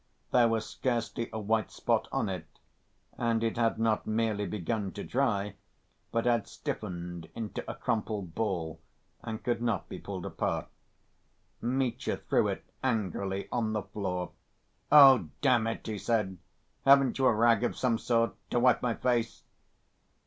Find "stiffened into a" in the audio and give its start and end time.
6.47-7.75